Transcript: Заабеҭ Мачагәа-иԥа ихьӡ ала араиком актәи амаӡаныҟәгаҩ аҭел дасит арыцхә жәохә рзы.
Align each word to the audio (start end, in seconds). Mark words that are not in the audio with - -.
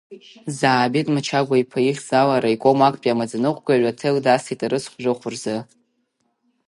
Заабеҭ 0.57 1.07
Мачагәа-иԥа 1.13 1.79
ихьӡ 1.89 2.09
ала 2.21 2.33
араиком 2.37 2.79
актәи 2.87 3.13
амаӡаныҟәгаҩ 3.13 3.83
аҭел 3.91 4.17
дасит 4.23 4.59
арыцхә 4.65 4.97
жәохә 5.01 5.25
рзы. 5.33 5.57